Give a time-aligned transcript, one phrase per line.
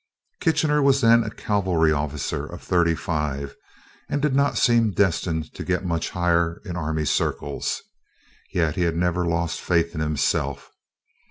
[0.39, 3.55] Kitchener was then a cavalry officer of thirty five,
[4.09, 7.83] and did not seem destined to get much higher in army circles.
[8.51, 10.71] Yet he had never lost faith in himself.